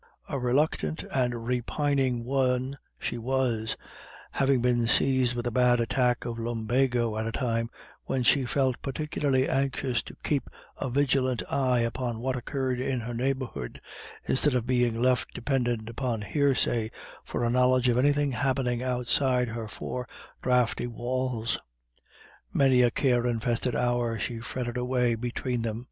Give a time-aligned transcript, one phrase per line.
[0.27, 3.77] A reluctant and repining one she was,
[4.31, 7.69] having been seized with a bad attack of lumbago at a time
[8.05, 13.13] when she felt particularly anxious to keep a vigilant eye upon what occurred in her
[13.13, 13.79] neighbourhood,
[14.27, 16.89] instead of being left dependent upon hearsay
[17.23, 20.07] for a knowledge of anything happening outside her four
[20.41, 21.59] draughty walls.
[22.51, 25.79] Many a care infested hour she fretted away between them.